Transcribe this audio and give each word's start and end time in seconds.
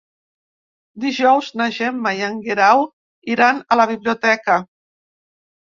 Dijous 1.03 1.49
na 1.61 1.67
Gemma 1.77 2.15
i 2.21 2.25
en 2.31 2.41
Guerau 2.49 2.83
iran 3.37 3.65
a 3.77 3.83
la 3.83 3.91
biblioteca. 3.95 4.63